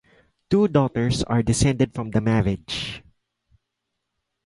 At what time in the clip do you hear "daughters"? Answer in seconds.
0.67-1.21